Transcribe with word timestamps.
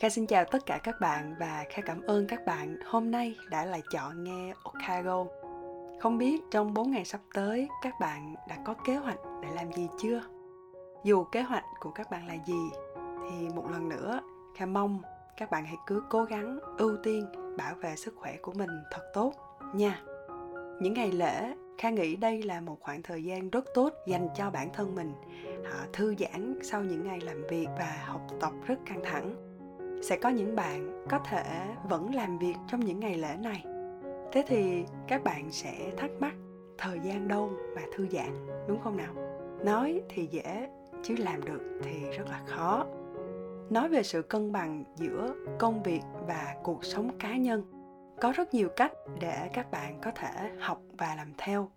Kha 0.00 0.08
xin 0.10 0.26
chào 0.26 0.44
tất 0.44 0.66
cả 0.66 0.78
các 0.82 1.00
bạn 1.00 1.34
và 1.38 1.64
Kha 1.70 1.82
cảm 1.82 2.00
ơn 2.00 2.26
các 2.26 2.46
bạn 2.46 2.76
hôm 2.86 3.10
nay 3.10 3.36
đã 3.50 3.64
lại 3.64 3.82
chọn 3.92 4.24
nghe 4.24 4.54
Okago. 4.62 5.24
Không 6.00 6.18
biết 6.18 6.42
trong 6.50 6.74
4 6.74 6.90
ngày 6.90 7.04
sắp 7.04 7.20
tới 7.34 7.68
các 7.82 7.94
bạn 8.00 8.34
đã 8.48 8.56
có 8.64 8.74
kế 8.84 8.96
hoạch 8.96 9.18
để 9.42 9.48
làm 9.54 9.72
gì 9.72 9.88
chưa? 10.02 10.22
Dù 11.04 11.24
kế 11.24 11.42
hoạch 11.42 11.64
của 11.80 11.90
các 11.90 12.10
bạn 12.10 12.26
là 12.26 12.34
gì, 12.46 12.70
thì 13.30 13.48
một 13.54 13.70
lần 13.70 13.88
nữa, 13.88 14.20
Kha 14.56 14.66
mong 14.66 15.02
các 15.36 15.50
bạn 15.50 15.64
hãy 15.64 15.76
cứ 15.86 16.02
cố 16.10 16.24
gắng, 16.24 16.58
ưu 16.78 16.96
tiên, 17.02 17.26
bảo 17.58 17.74
vệ 17.74 17.96
sức 17.96 18.14
khỏe 18.16 18.36
của 18.42 18.52
mình 18.52 18.70
thật 18.90 19.02
tốt 19.14 19.32
nha. 19.74 20.02
Những 20.80 20.94
ngày 20.94 21.12
lễ, 21.12 21.54
Kha 21.78 21.90
nghĩ 21.90 22.16
đây 22.16 22.42
là 22.42 22.60
một 22.60 22.78
khoảng 22.80 23.02
thời 23.02 23.24
gian 23.24 23.50
rất 23.50 23.64
tốt 23.74 23.92
dành 24.06 24.28
cho 24.36 24.50
bản 24.50 24.68
thân 24.72 24.94
mình. 24.94 25.12
Họ 25.64 25.78
thư 25.92 26.14
giãn 26.18 26.58
sau 26.62 26.82
những 26.82 27.06
ngày 27.06 27.20
làm 27.20 27.42
việc 27.50 27.66
và 27.78 28.02
học 28.06 28.22
tập 28.40 28.52
rất 28.66 28.78
căng 28.86 29.00
thẳng 29.04 29.45
sẽ 30.02 30.16
có 30.16 30.28
những 30.28 30.56
bạn 30.56 31.04
có 31.08 31.18
thể 31.18 31.66
vẫn 31.88 32.14
làm 32.14 32.38
việc 32.38 32.54
trong 32.68 32.80
những 32.80 33.00
ngày 33.00 33.14
lễ 33.14 33.36
này. 33.42 33.64
Thế 34.32 34.44
thì 34.46 34.84
các 35.08 35.24
bạn 35.24 35.52
sẽ 35.52 35.92
thắc 35.96 36.10
mắc, 36.20 36.34
thời 36.78 37.00
gian 37.00 37.28
đâu 37.28 37.50
mà 37.76 37.82
thư 37.94 38.08
giãn? 38.08 38.46
Đúng 38.68 38.80
không 38.82 38.96
nào? 38.96 39.14
Nói 39.64 40.02
thì 40.08 40.28
dễ, 40.30 40.68
chứ 41.02 41.14
làm 41.18 41.44
được 41.44 41.80
thì 41.82 42.04
rất 42.18 42.28
là 42.28 42.42
khó. 42.46 42.86
Nói 43.70 43.88
về 43.88 44.02
sự 44.02 44.22
cân 44.22 44.52
bằng 44.52 44.84
giữa 44.96 45.34
công 45.58 45.82
việc 45.82 46.00
và 46.26 46.56
cuộc 46.62 46.84
sống 46.84 47.18
cá 47.18 47.36
nhân, 47.36 47.64
có 48.20 48.32
rất 48.32 48.54
nhiều 48.54 48.68
cách 48.76 48.92
để 49.20 49.50
các 49.52 49.70
bạn 49.70 50.00
có 50.02 50.10
thể 50.10 50.50
học 50.58 50.80
và 50.98 51.14
làm 51.14 51.32
theo. 51.38 51.70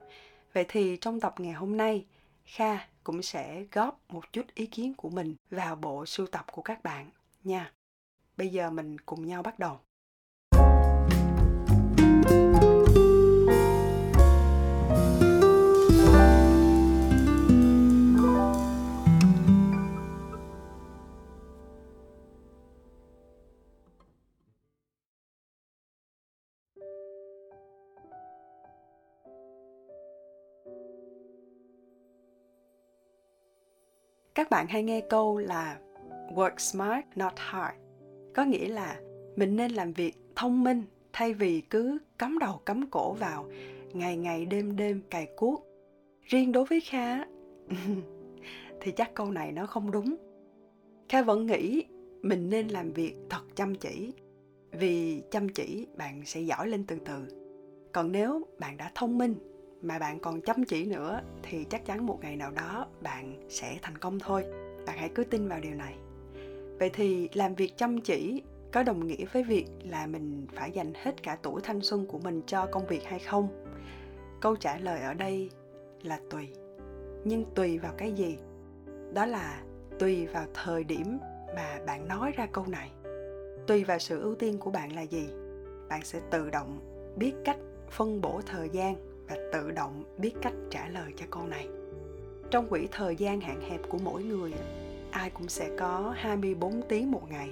Vậy 0.53 0.65
thì 0.67 0.97
trong 1.01 1.19
tập 1.19 1.35
ngày 1.37 1.53
hôm 1.53 1.77
nay, 1.77 2.05
kha 2.45 2.77
cũng 3.03 3.21
sẽ 3.21 3.65
góp 3.71 3.99
một 4.09 4.33
chút 4.33 4.45
ý 4.53 4.65
kiến 4.65 4.93
của 4.97 5.09
mình 5.09 5.35
vào 5.51 5.75
bộ 5.75 6.05
sưu 6.05 6.27
tập 6.27 6.45
của 6.51 6.61
các 6.61 6.83
bạn 6.83 7.09
nha. 7.43 7.71
Bây 8.39 8.49
giờ 8.49 8.69
mình 8.69 8.97
cùng 9.05 9.27
nhau 9.27 9.43
bắt 9.43 9.59
đầu. 9.59 9.77
Các 34.35 34.49
bạn 34.49 34.67
hay 34.67 34.83
nghe 34.83 35.01
câu 35.09 35.37
là, 35.37 35.79
work 36.35 36.57
smart, 36.57 37.05
not 37.15 37.33
hard 37.35 37.88
có 38.33 38.45
nghĩa 38.45 38.67
là 38.67 38.99
mình 39.35 39.55
nên 39.55 39.71
làm 39.71 39.93
việc 39.93 40.15
thông 40.35 40.63
minh 40.63 40.83
thay 41.13 41.33
vì 41.33 41.61
cứ 41.61 41.97
cắm 42.17 42.39
đầu 42.39 42.61
cắm 42.65 42.87
cổ 42.91 43.13
vào 43.13 43.45
ngày 43.93 44.17
ngày, 44.17 44.45
đêm 44.45 44.75
đêm, 44.75 45.01
cày 45.09 45.27
cuốc. 45.37 45.65
Riêng 46.21 46.51
đối 46.51 46.65
với 46.65 46.81
kha 46.81 47.25
thì 48.81 48.91
chắc 48.91 49.13
câu 49.13 49.31
này 49.31 49.51
nó 49.51 49.65
không 49.65 49.91
đúng. 49.91 50.15
Kha 51.09 51.21
vẫn 51.21 51.45
nghĩ 51.45 51.83
mình 52.21 52.49
nên 52.49 52.67
làm 52.67 52.91
việc 52.91 53.15
thật 53.29 53.41
chăm 53.55 53.75
chỉ, 53.75 54.13
vì 54.71 55.21
chăm 55.31 55.49
chỉ 55.49 55.87
bạn 55.97 56.21
sẽ 56.25 56.41
giỏi 56.41 56.67
lên 56.67 56.83
từ 56.87 56.97
từ. 57.05 57.27
Còn 57.91 58.11
nếu 58.11 58.45
bạn 58.59 58.77
đã 58.77 58.91
thông 58.95 59.17
minh 59.17 59.35
mà 59.81 59.99
bạn 59.99 60.19
còn 60.19 60.41
chăm 60.41 60.63
chỉ 60.63 60.85
nữa, 60.85 61.21
thì 61.43 61.63
chắc 61.69 61.85
chắn 61.85 62.05
một 62.05 62.19
ngày 62.21 62.35
nào 62.35 62.51
đó 62.51 62.87
bạn 63.01 63.47
sẽ 63.49 63.79
thành 63.81 63.97
công 63.97 64.19
thôi. 64.19 64.43
Bạn 64.85 64.97
hãy 64.97 65.09
cứ 65.15 65.23
tin 65.23 65.47
vào 65.47 65.59
điều 65.59 65.75
này 65.75 65.95
vậy 66.79 66.89
thì 66.93 67.29
làm 67.33 67.55
việc 67.55 67.77
chăm 67.77 68.01
chỉ, 68.01 68.43
có 68.71 68.83
đồng 68.83 69.07
nghĩa 69.07 69.25
với 69.33 69.43
việc 69.43 69.65
là 69.83 70.07
mình 70.07 70.47
phải 70.53 70.71
dành 70.71 70.93
hết 70.95 71.23
cả 71.23 71.37
tuổi 71.41 71.61
thanh 71.63 71.81
xuân 71.81 72.05
của 72.07 72.19
mình 72.19 72.41
cho 72.47 72.65
công 72.65 72.87
việc 72.87 73.03
hay 73.03 73.19
không? 73.19 73.65
Câu 74.41 74.55
trả 74.55 74.77
lời 74.77 75.01
ở 75.01 75.13
đây 75.13 75.49
là 76.01 76.19
tùy. 76.29 76.47
Nhưng 77.23 77.45
tùy 77.55 77.77
vào 77.77 77.93
cái 77.97 78.11
gì? 78.11 78.37
Đó 79.13 79.25
là 79.25 79.63
tùy 79.99 80.25
vào 80.25 80.45
thời 80.53 80.83
điểm 80.83 81.17
mà 81.55 81.79
bạn 81.87 82.07
nói 82.07 82.31
ra 82.35 82.47
câu 82.51 82.65
này. 82.67 82.91
Tùy 83.67 83.83
vào 83.83 83.99
sự 83.99 84.21
ưu 84.21 84.35
tiên 84.35 84.57
của 84.57 84.71
bạn 84.71 84.95
là 84.95 85.01
gì? 85.01 85.29
Bạn 85.89 86.01
sẽ 86.03 86.19
tự 86.31 86.49
động 86.49 86.79
biết 87.17 87.33
cách 87.45 87.57
phân 87.89 88.21
bổ 88.21 88.41
thời 88.45 88.69
gian 88.69 88.95
và 89.27 89.37
tự 89.53 89.71
động 89.71 90.03
biết 90.17 90.33
cách 90.41 90.53
trả 90.69 90.89
lời 90.89 91.13
cho 91.15 91.25
câu 91.31 91.47
này. 91.47 91.67
Trong 92.51 92.69
quỹ 92.69 92.87
thời 92.91 93.15
gian 93.15 93.41
hạn 93.41 93.61
hẹp 93.69 93.81
của 93.89 93.97
mỗi 93.97 94.23
người 94.23 94.53
ai 95.11 95.29
cũng 95.29 95.49
sẽ 95.49 95.69
có 95.77 96.13
24 96.17 96.81
tiếng 96.89 97.11
một 97.11 97.21
ngày. 97.29 97.49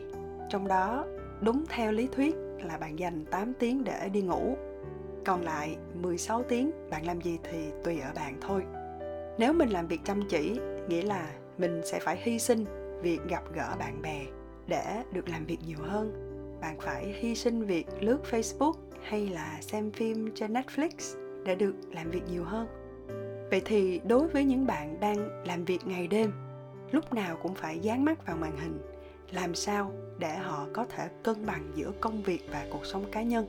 Trong 0.50 0.68
đó, 0.68 1.06
đúng 1.42 1.64
theo 1.70 1.92
lý 1.92 2.08
thuyết 2.12 2.36
là 2.64 2.78
bạn 2.78 3.00
dành 3.00 3.26
8 3.26 3.54
tiếng 3.54 3.84
để 3.84 4.10
đi 4.10 4.22
ngủ. 4.22 4.58
Còn 5.26 5.42
lại 5.42 5.78
16 6.02 6.44
tiếng 6.44 6.72
bạn 6.90 7.06
làm 7.06 7.22
gì 7.22 7.38
thì 7.44 7.58
tùy 7.84 8.00
ở 8.00 8.12
bạn 8.16 8.38
thôi. 8.42 8.64
Nếu 9.38 9.54
mình 9.54 9.70
làm 9.70 9.88
việc 9.88 10.00
chăm 10.06 10.28
chỉ, 10.30 10.60
nghĩa 10.88 11.02
là 11.02 11.30
mình 11.58 11.82
sẽ 11.86 12.00
phải 12.00 12.18
hy 12.22 12.40
sinh 12.40 12.66
việc 13.02 13.20
gặp 13.30 13.44
gỡ 13.54 13.76
bạn 13.80 14.02
bè 14.02 14.26
để 14.68 15.04
được 15.14 15.30
làm 15.30 15.46
việc 15.46 15.60
nhiều 15.68 15.80
hơn. 15.82 16.24
Bạn 16.62 16.80
phải 16.80 17.14
hy 17.20 17.36
sinh 17.36 17.66
việc 17.66 17.88
lướt 18.00 18.20
Facebook 18.32 18.74
hay 19.04 19.28
là 19.28 19.58
xem 19.62 19.92
phim 19.92 20.32
trên 20.36 20.54
Netflix 20.54 21.18
để 21.46 21.56
được 21.56 21.76
làm 21.92 22.12
việc 22.12 22.24
nhiều 22.32 22.44
hơn. 22.44 22.68
Vậy 23.52 23.62
thì 23.66 24.02
đối 24.08 24.28
với 24.28 24.46
những 24.46 24.68
bạn 24.68 25.00
đang 25.00 25.44
làm 25.46 25.66
việc 25.66 25.88
ngày 25.88 26.08
đêm 26.08 26.32
lúc 26.92 27.14
nào 27.14 27.38
cũng 27.42 27.56
phải 27.56 27.80
dán 27.80 28.06
mắt 28.06 28.26
vào 28.26 28.38
màn 28.38 28.58
hình. 28.58 28.80
Làm 29.32 29.56
sao 29.56 29.92
để 30.18 30.36
họ 30.36 30.68
có 30.74 30.86
thể 30.86 31.10
cân 31.24 31.46
bằng 31.46 31.72
giữa 31.76 31.92
công 32.02 32.22
việc 32.22 32.40
và 32.52 32.66
cuộc 32.70 32.86
sống 32.86 33.06
cá 33.12 33.22
nhân? 33.22 33.48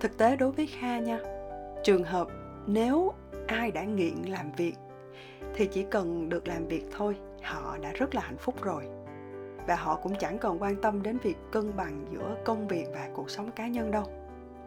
Thực 0.00 0.18
tế 0.18 0.36
đối 0.36 0.52
với 0.52 0.66
kha 0.66 0.98
nha, 0.98 1.20
trường 1.84 2.04
hợp 2.04 2.28
nếu 2.66 3.12
ai 3.46 3.70
đã 3.70 3.84
nghiện 3.84 4.14
làm 4.26 4.52
việc 4.56 4.74
thì 5.54 5.66
chỉ 5.66 5.84
cần 5.90 6.28
được 6.28 6.48
làm 6.48 6.66
việc 6.66 6.84
thôi, 6.96 7.16
họ 7.42 7.78
đã 7.78 7.92
rất 7.92 8.14
là 8.14 8.20
hạnh 8.20 8.38
phúc 8.38 8.62
rồi. 8.62 8.84
Và 9.66 9.76
họ 9.76 9.96
cũng 10.02 10.14
chẳng 10.18 10.38
còn 10.38 10.62
quan 10.62 10.76
tâm 10.76 11.02
đến 11.02 11.18
việc 11.22 11.36
cân 11.52 11.76
bằng 11.76 12.04
giữa 12.12 12.36
công 12.44 12.68
việc 12.68 12.86
và 12.92 13.10
cuộc 13.14 13.30
sống 13.30 13.50
cá 13.50 13.68
nhân 13.68 13.90
đâu, 13.90 14.04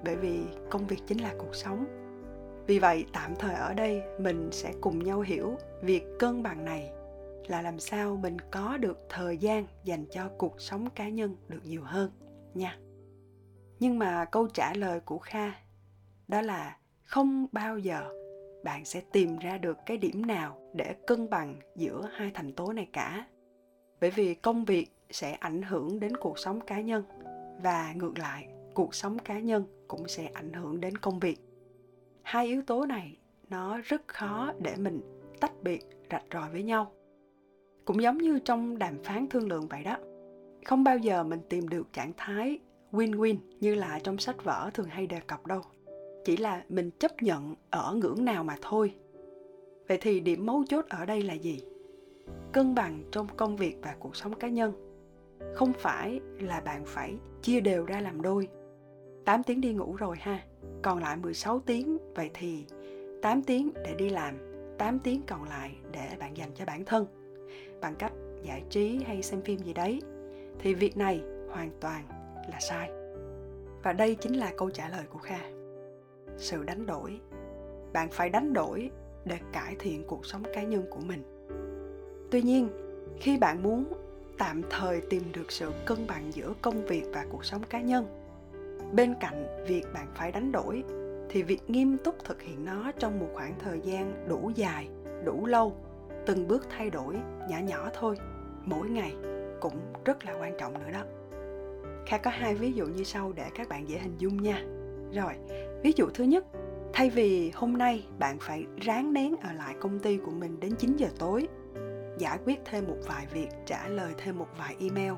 bởi 0.05 0.15
vì 0.15 0.39
công 0.69 0.87
việc 0.87 0.99
chính 1.07 1.17
là 1.17 1.33
cuộc 1.37 1.55
sống. 1.55 1.85
Vì 2.67 2.79
vậy, 2.79 3.05
tạm 3.13 3.35
thời 3.39 3.55
ở 3.55 3.73
đây 3.73 4.01
mình 4.19 4.49
sẽ 4.51 4.73
cùng 4.81 5.03
nhau 5.03 5.21
hiểu 5.21 5.57
việc 5.81 6.03
cân 6.19 6.43
bằng 6.43 6.65
này 6.65 6.91
là 7.49 7.61
làm 7.61 7.79
sao 7.79 8.15
mình 8.15 8.37
có 8.51 8.77
được 8.77 8.97
thời 9.09 9.37
gian 9.37 9.67
dành 9.83 10.05
cho 10.11 10.29
cuộc 10.37 10.61
sống 10.61 10.89
cá 10.89 11.09
nhân 11.09 11.35
được 11.47 11.61
nhiều 11.65 11.81
hơn 11.83 12.11
nha. 12.53 12.77
Nhưng 13.79 13.99
mà 13.99 14.25
câu 14.25 14.47
trả 14.47 14.73
lời 14.73 14.99
của 14.99 15.17
kha 15.17 15.51
đó 16.27 16.41
là 16.41 16.77
không 17.03 17.47
bao 17.51 17.77
giờ 17.77 18.11
bạn 18.63 18.85
sẽ 18.85 19.01
tìm 19.11 19.37
ra 19.37 19.57
được 19.57 19.77
cái 19.85 19.97
điểm 19.97 20.25
nào 20.25 20.71
để 20.73 20.95
cân 21.07 21.29
bằng 21.29 21.59
giữa 21.75 22.09
hai 22.13 22.31
thành 22.33 22.53
tố 22.53 22.73
này 22.73 22.89
cả. 22.93 23.27
Bởi 24.01 24.11
vì 24.11 24.35
công 24.35 24.65
việc 24.65 24.87
sẽ 25.09 25.31
ảnh 25.31 25.61
hưởng 25.61 25.99
đến 25.99 26.17
cuộc 26.17 26.39
sống 26.39 26.61
cá 26.61 26.81
nhân 26.81 27.03
và 27.63 27.93
ngược 27.95 28.19
lại, 28.19 28.47
cuộc 28.73 28.95
sống 28.95 29.19
cá 29.19 29.39
nhân 29.39 29.65
cũng 29.87 30.07
sẽ 30.07 30.25
ảnh 30.25 30.53
hưởng 30.53 30.81
đến 30.81 30.97
công 30.97 31.19
việc. 31.19 31.39
Hai 32.21 32.47
yếu 32.47 32.61
tố 32.61 32.85
này 32.85 33.17
nó 33.49 33.77
rất 33.83 34.07
khó 34.07 34.53
để 34.59 34.75
mình 34.75 35.01
tách 35.39 35.53
biệt, 35.61 35.85
rạch 36.11 36.23
ròi 36.33 36.49
với 36.51 36.63
nhau 36.63 36.91
cũng 37.85 38.01
giống 38.01 38.17
như 38.17 38.39
trong 38.39 38.79
đàm 38.79 39.03
phán 39.03 39.27
thương 39.29 39.47
lượng 39.47 39.67
vậy 39.67 39.83
đó. 39.83 39.97
Không 40.65 40.83
bao 40.83 40.97
giờ 40.97 41.23
mình 41.23 41.39
tìm 41.49 41.69
được 41.69 41.93
trạng 41.93 42.11
thái 42.17 42.59
win-win 42.91 43.35
như 43.59 43.75
là 43.75 43.99
trong 44.03 44.17
sách 44.17 44.43
vở 44.43 44.69
thường 44.73 44.87
hay 44.89 45.07
đề 45.07 45.19
cập 45.19 45.47
đâu. 45.47 45.61
Chỉ 46.25 46.37
là 46.37 46.63
mình 46.69 46.91
chấp 46.99 47.23
nhận 47.23 47.55
ở 47.69 47.93
ngưỡng 47.93 48.25
nào 48.25 48.43
mà 48.43 48.55
thôi. 48.61 48.93
Vậy 49.87 49.97
thì 50.01 50.19
điểm 50.19 50.45
mấu 50.45 50.63
chốt 50.69 50.85
ở 50.89 51.05
đây 51.05 51.21
là 51.21 51.33
gì? 51.33 51.63
Cân 52.51 52.75
bằng 52.75 53.03
trong 53.11 53.27
công 53.37 53.57
việc 53.57 53.77
và 53.81 53.95
cuộc 53.99 54.15
sống 54.15 54.33
cá 54.33 54.49
nhân. 54.49 54.73
Không 55.55 55.73
phải 55.73 56.19
là 56.39 56.59
bạn 56.59 56.83
phải 56.85 57.15
chia 57.41 57.59
đều 57.59 57.85
ra 57.85 58.01
làm 58.01 58.21
đôi. 58.21 58.47
8 59.25 59.43
tiếng 59.43 59.61
đi 59.61 59.73
ngủ 59.73 59.95
rồi 59.95 60.17
ha. 60.19 60.43
Còn 60.81 60.99
lại 60.99 61.17
16 61.17 61.59
tiếng, 61.59 61.97
vậy 62.15 62.29
thì 62.33 62.65
8 63.21 63.43
tiếng 63.43 63.71
để 63.85 63.95
đi 63.97 64.09
làm 64.09 64.35
8 64.77 64.99
tiếng 64.99 65.21
còn 65.27 65.43
lại 65.43 65.75
để 65.91 66.07
bạn 66.19 66.37
dành 66.37 66.49
cho 66.55 66.65
bản 66.65 66.85
thân 66.85 67.22
bằng 67.81 67.95
cách 67.95 68.13
giải 68.43 68.63
trí 68.69 68.99
hay 69.07 69.23
xem 69.23 69.41
phim 69.41 69.59
gì 69.59 69.73
đấy, 69.73 70.01
thì 70.59 70.73
việc 70.73 70.97
này 70.97 71.21
hoàn 71.49 71.69
toàn 71.79 72.03
là 72.51 72.59
sai. 72.59 72.89
Và 73.83 73.93
đây 73.93 74.15
chính 74.15 74.33
là 74.33 74.51
câu 74.57 74.69
trả 74.69 74.89
lời 74.89 75.03
của 75.09 75.19
kha. 75.19 75.39
Sự 76.37 76.63
đánh 76.63 76.85
đổi. 76.85 77.19
Bạn 77.93 78.09
phải 78.11 78.29
đánh 78.29 78.53
đổi 78.53 78.91
để 79.25 79.37
cải 79.51 79.75
thiện 79.79 80.03
cuộc 80.07 80.25
sống 80.25 80.43
cá 80.53 80.63
nhân 80.63 80.85
của 80.89 80.99
mình. 80.99 81.23
Tuy 82.31 82.41
nhiên, 82.41 82.69
khi 83.19 83.37
bạn 83.37 83.63
muốn 83.63 83.85
tạm 84.37 84.61
thời 84.69 85.01
tìm 85.01 85.23
được 85.33 85.51
sự 85.51 85.71
cân 85.85 86.07
bằng 86.07 86.31
giữa 86.33 86.53
công 86.61 86.85
việc 86.85 87.03
và 87.13 87.25
cuộc 87.29 87.45
sống 87.45 87.61
cá 87.69 87.81
nhân, 87.81 88.05
bên 88.93 89.13
cạnh 89.19 89.65
việc 89.67 89.83
bạn 89.93 90.07
phải 90.15 90.31
đánh 90.31 90.51
đổi, 90.51 90.83
thì 91.29 91.43
việc 91.43 91.69
nghiêm 91.69 91.97
túc 91.97 92.23
thực 92.23 92.41
hiện 92.41 92.65
nó 92.65 92.91
trong 92.99 93.19
một 93.19 93.27
khoảng 93.33 93.53
thời 93.59 93.79
gian 93.81 94.25
đủ 94.27 94.51
dài, 94.55 94.89
đủ 95.25 95.45
lâu 95.45 95.75
từng 96.25 96.47
bước 96.47 96.67
thay 96.69 96.89
đổi, 96.89 97.15
nhỏ 97.49 97.57
nhỏ 97.63 97.89
thôi. 97.93 98.15
Mỗi 98.65 98.89
ngày 98.89 99.15
cũng 99.61 99.93
rất 100.05 100.25
là 100.25 100.33
quan 100.39 100.57
trọng 100.59 100.73
nữa 100.73 100.91
đó. 100.93 101.03
Kha 102.05 102.17
có 102.17 102.31
hai 102.31 102.55
ví 102.55 102.71
dụ 102.71 102.85
như 102.85 103.03
sau 103.03 103.33
để 103.35 103.45
các 103.55 103.69
bạn 103.69 103.89
dễ 103.89 103.97
hình 103.97 104.17
dung 104.17 104.43
nha. 104.43 104.63
Rồi, 105.13 105.33
ví 105.83 105.93
dụ 105.95 106.07
thứ 106.13 106.23
nhất, 106.23 106.45
thay 106.93 107.09
vì 107.09 107.51
hôm 107.55 107.77
nay 107.77 108.05
bạn 108.19 108.37
phải 108.41 108.65
ráng 108.81 109.13
nén 109.13 109.35
ở 109.41 109.53
lại 109.53 109.75
công 109.79 109.99
ty 109.99 110.17
của 110.17 110.31
mình 110.31 110.59
đến 110.59 110.75
9 110.75 110.95
giờ 110.95 111.07
tối, 111.19 111.47
giải 112.17 112.37
quyết 112.45 112.59
thêm 112.65 112.87
một 112.87 112.97
vài 113.07 113.27
việc, 113.33 113.47
trả 113.65 113.87
lời 113.87 114.13
thêm 114.17 114.37
một 114.37 114.47
vài 114.57 114.75
email, 114.79 115.13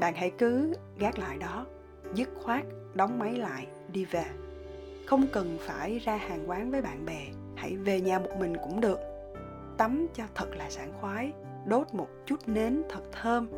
bạn 0.00 0.14
hãy 0.14 0.30
cứ 0.38 0.74
gác 0.98 1.18
lại 1.18 1.38
đó, 1.38 1.66
dứt 2.14 2.28
khoát 2.42 2.64
đóng 2.94 3.18
máy 3.18 3.34
lại, 3.34 3.66
đi 3.92 4.04
về. 4.04 4.24
Không 5.06 5.26
cần 5.32 5.58
phải 5.60 5.98
ra 5.98 6.16
hàng 6.16 6.50
quán 6.50 6.70
với 6.70 6.82
bạn 6.82 7.04
bè, 7.06 7.26
hãy 7.56 7.76
về 7.76 8.00
nhà 8.00 8.18
một 8.18 8.30
mình 8.38 8.56
cũng 8.56 8.80
được 8.80 8.98
tắm 9.78 10.06
cho 10.14 10.24
thật 10.34 10.56
là 10.56 10.70
sảng 10.70 10.92
khoái, 11.00 11.32
đốt 11.66 11.94
một 11.94 12.08
chút 12.26 12.48
nến 12.48 12.82
thật 12.88 13.02
thơm, 13.12 13.48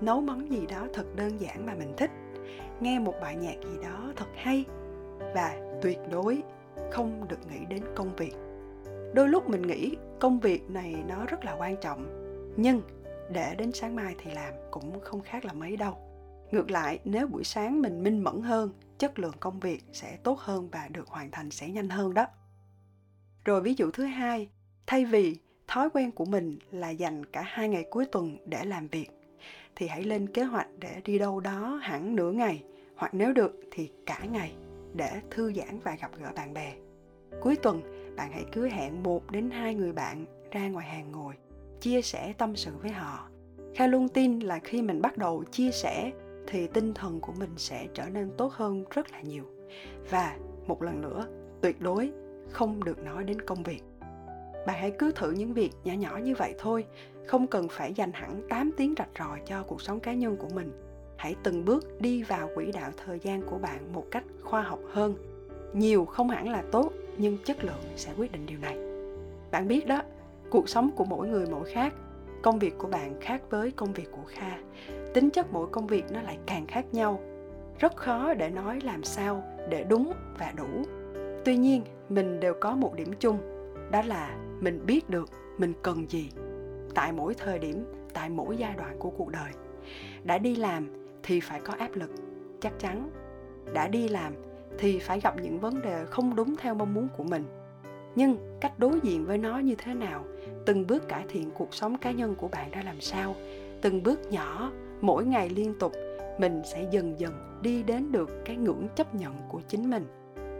nấu 0.00 0.20
món 0.20 0.50
gì 0.50 0.66
đó 0.66 0.86
thật 0.94 1.04
đơn 1.16 1.40
giản 1.40 1.66
mà 1.66 1.74
mình 1.74 1.94
thích, 1.96 2.10
nghe 2.80 2.98
một 2.98 3.14
bài 3.22 3.36
nhạc 3.36 3.56
gì 3.64 3.82
đó 3.82 4.12
thật 4.16 4.28
hay 4.36 4.64
và 5.34 5.78
tuyệt 5.82 5.98
đối 6.10 6.42
không 6.92 7.28
được 7.28 7.38
nghĩ 7.50 7.64
đến 7.68 7.84
công 7.94 8.16
việc. 8.16 8.34
Đôi 9.14 9.28
lúc 9.28 9.48
mình 9.48 9.62
nghĩ 9.62 9.96
công 10.20 10.40
việc 10.40 10.70
này 10.70 11.04
nó 11.08 11.24
rất 11.26 11.44
là 11.44 11.56
quan 11.58 11.76
trọng, 11.80 12.06
nhưng 12.56 12.82
để 13.32 13.54
đến 13.54 13.72
sáng 13.72 13.96
mai 13.96 14.14
thì 14.18 14.30
làm 14.34 14.54
cũng 14.70 15.00
không 15.00 15.20
khác 15.20 15.44
là 15.44 15.52
mấy 15.52 15.76
đâu. 15.76 15.98
Ngược 16.50 16.70
lại, 16.70 16.98
nếu 17.04 17.26
buổi 17.26 17.44
sáng 17.44 17.82
mình 17.82 18.02
minh 18.02 18.24
mẫn 18.24 18.42
hơn, 18.42 18.70
chất 18.98 19.18
lượng 19.18 19.34
công 19.40 19.60
việc 19.60 19.84
sẽ 19.92 20.16
tốt 20.22 20.38
hơn 20.38 20.68
và 20.72 20.88
được 20.88 21.08
hoàn 21.08 21.30
thành 21.30 21.50
sẽ 21.50 21.68
nhanh 21.68 21.88
hơn 21.88 22.14
đó. 22.14 22.26
Rồi 23.44 23.60
ví 23.60 23.74
dụ 23.74 23.90
thứ 23.90 24.04
hai, 24.04 24.48
thay 24.86 25.04
vì 25.04 25.36
thói 25.70 25.90
quen 25.90 26.10
của 26.10 26.24
mình 26.24 26.58
là 26.72 26.90
dành 26.90 27.24
cả 27.26 27.42
hai 27.46 27.68
ngày 27.68 27.84
cuối 27.90 28.06
tuần 28.06 28.36
để 28.44 28.64
làm 28.64 28.88
việc. 28.88 29.10
Thì 29.76 29.86
hãy 29.86 30.04
lên 30.04 30.26
kế 30.26 30.42
hoạch 30.42 30.68
để 30.78 31.00
đi 31.04 31.18
đâu 31.18 31.40
đó 31.40 31.80
hẳn 31.82 32.16
nửa 32.16 32.32
ngày, 32.32 32.64
hoặc 32.96 33.14
nếu 33.14 33.32
được 33.32 33.60
thì 33.70 33.90
cả 34.06 34.20
ngày 34.30 34.52
để 34.94 35.10
thư 35.30 35.52
giãn 35.52 35.80
và 35.84 35.96
gặp 36.00 36.10
gỡ 36.20 36.30
bạn 36.36 36.54
bè. 36.54 36.74
Cuối 37.40 37.56
tuần, 37.56 37.80
bạn 38.16 38.32
hãy 38.32 38.44
cứ 38.52 38.68
hẹn 38.68 39.02
một 39.02 39.30
đến 39.30 39.50
hai 39.50 39.74
người 39.74 39.92
bạn 39.92 40.24
ra 40.50 40.68
ngoài 40.68 40.86
hàng 40.86 41.12
ngồi, 41.12 41.34
chia 41.80 42.02
sẻ 42.02 42.32
tâm 42.38 42.56
sự 42.56 42.70
với 42.82 42.90
họ. 42.90 43.28
Kha 43.74 43.86
luôn 43.86 44.08
tin 44.08 44.40
là 44.40 44.58
khi 44.58 44.82
mình 44.82 45.02
bắt 45.02 45.16
đầu 45.16 45.44
chia 45.44 45.70
sẻ, 45.70 46.12
thì 46.46 46.66
tinh 46.66 46.94
thần 46.94 47.20
của 47.20 47.32
mình 47.38 47.50
sẽ 47.56 47.86
trở 47.94 48.08
nên 48.08 48.30
tốt 48.36 48.52
hơn 48.52 48.84
rất 48.90 49.12
là 49.12 49.20
nhiều. 49.20 49.44
Và 50.10 50.36
một 50.66 50.82
lần 50.82 51.00
nữa, 51.00 51.26
tuyệt 51.62 51.80
đối 51.80 52.12
không 52.50 52.84
được 52.84 52.98
nói 52.98 53.24
đến 53.24 53.40
công 53.40 53.62
việc 53.62 53.82
bạn 54.66 54.76
hãy 54.80 54.90
cứ 54.90 55.12
thử 55.12 55.30
những 55.30 55.52
việc 55.52 55.70
nhỏ 55.84 55.92
nhỏ 55.92 56.16
như 56.22 56.34
vậy 56.34 56.54
thôi. 56.58 56.84
Không 57.26 57.46
cần 57.46 57.68
phải 57.70 57.94
dành 57.94 58.12
hẳn 58.12 58.42
8 58.48 58.70
tiếng 58.76 58.94
rạch 58.98 59.08
ròi 59.18 59.40
cho 59.46 59.62
cuộc 59.62 59.82
sống 59.82 60.00
cá 60.00 60.12
nhân 60.12 60.36
của 60.36 60.48
mình. 60.54 60.72
Hãy 61.16 61.34
từng 61.42 61.64
bước 61.64 62.00
đi 62.00 62.22
vào 62.22 62.48
quỹ 62.54 62.72
đạo 62.72 62.90
thời 63.04 63.18
gian 63.18 63.42
của 63.42 63.58
bạn 63.58 63.92
một 63.92 64.04
cách 64.10 64.24
khoa 64.42 64.62
học 64.62 64.80
hơn. 64.92 65.14
Nhiều 65.72 66.04
không 66.04 66.28
hẳn 66.28 66.48
là 66.48 66.62
tốt, 66.72 66.92
nhưng 67.16 67.38
chất 67.44 67.64
lượng 67.64 67.82
sẽ 67.96 68.12
quyết 68.18 68.32
định 68.32 68.46
điều 68.46 68.58
này. 68.58 68.76
Bạn 69.50 69.68
biết 69.68 69.86
đó, 69.86 70.02
cuộc 70.50 70.68
sống 70.68 70.90
của 70.96 71.04
mỗi 71.04 71.28
người 71.28 71.46
mỗi 71.50 71.70
khác, 71.72 71.94
công 72.42 72.58
việc 72.58 72.78
của 72.78 72.88
bạn 72.88 73.20
khác 73.20 73.42
với 73.50 73.70
công 73.70 73.92
việc 73.92 74.08
của 74.12 74.24
kha. 74.26 74.58
Tính 75.14 75.30
chất 75.30 75.52
mỗi 75.52 75.66
công 75.72 75.86
việc 75.86 76.04
nó 76.12 76.22
lại 76.22 76.38
càng 76.46 76.66
khác 76.66 76.84
nhau. 76.92 77.20
Rất 77.78 77.96
khó 77.96 78.34
để 78.34 78.50
nói 78.50 78.80
làm 78.84 79.04
sao 79.04 79.42
để 79.68 79.84
đúng 79.84 80.12
và 80.38 80.52
đủ. 80.56 80.84
Tuy 81.44 81.56
nhiên, 81.56 81.82
mình 82.08 82.40
đều 82.40 82.54
có 82.60 82.76
một 82.76 82.94
điểm 82.94 83.12
chung, 83.20 83.38
đó 83.90 84.02
là 84.02 84.36
mình 84.60 84.86
biết 84.86 85.10
được 85.10 85.28
mình 85.58 85.72
cần 85.82 86.10
gì 86.10 86.30
tại 86.94 87.12
mỗi 87.12 87.34
thời 87.34 87.58
điểm, 87.58 87.84
tại 88.14 88.30
mỗi 88.30 88.56
giai 88.56 88.74
đoạn 88.76 88.96
của 88.98 89.10
cuộc 89.10 89.28
đời. 89.28 89.52
Đã 90.24 90.38
đi 90.38 90.56
làm 90.56 90.88
thì 91.22 91.40
phải 91.40 91.60
có 91.60 91.74
áp 91.78 91.90
lực, 91.94 92.10
chắc 92.60 92.72
chắn. 92.78 93.10
Đã 93.72 93.88
đi 93.88 94.08
làm 94.08 94.32
thì 94.78 94.98
phải 94.98 95.20
gặp 95.20 95.34
những 95.42 95.60
vấn 95.60 95.82
đề 95.82 96.04
không 96.04 96.36
đúng 96.36 96.56
theo 96.56 96.74
mong 96.74 96.94
muốn 96.94 97.08
của 97.16 97.24
mình. 97.24 97.44
Nhưng 98.14 98.58
cách 98.60 98.78
đối 98.78 99.00
diện 99.02 99.26
với 99.26 99.38
nó 99.38 99.58
như 99.58 99.74
thế 99.78 99.94
nào? 99.94 100.24
Từng 100.66 100.86
bước 100.86 101.08
cải 101.08 101.24
thiện 101.28 101.50
cuộc 101.50 101.74
sống 101.74 101.98
cá 101.98 102.10
nhân 102.10 102.34
của 102.34 102.48
bạn 102.48 102.70
ra 102.70 102.82
làm 102.82 103.00
sao? 103.00 103.34
Từng 103.82 104.02
bước 104.02 104.32
nhỏ, 104.32 104.72
mỗi 105.00 105.24
ngày 105.24 105.48
liên 105.48 105.74
tục, 105.78 105.92
mình 106.38 106.62
sẽ 106.64 106.88
dần 106.90 107.20
dần 107.20 107.60
đi 107.62 107.82
đến 107.82 108.12
được 108.12 108.30
cái 108.44 108.56
ngưỡng 108.56 108.88
chấp 108.96 109.14
nhận 109.14 109.34
của 109.48 109.60
chính 109.68 109.90
mình 109.90 110.06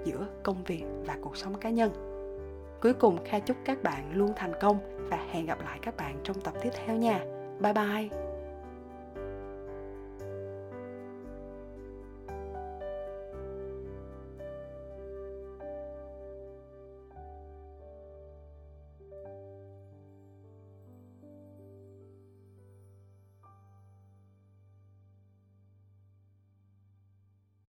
giữa 0.05 0.27
công 0.43 0.65
việc 0.65 0.85
và 1.07 1.17
cuộc 1.23 1.37
sống 1.37 1.55
cá 1.55 1.71
nhân 1.71 2.10
cuối 2.83 2.93
cùng, 2.93 3.19
kha 3.25 3.39
chúc 3.39 3.57
các 3.65 3.83
bạn 3.83 4.13
luôn 4.15 4.33
thành 4.37 4.53
công 4.61 4.79
và 5.11 5.19
hẹn 5.31 5.47
gặp 5.47 5.59
lại 5.65 5.79
các 5.83 5.97
bạn 5.97 6.21
trong 6.25 6.41
tập 6.41 6.55
tiếp 6.63 6.71
theo 6.87 6.97
nha. 6.97 7.21
Bye 7.61 7.73
bye! 7.73 8.30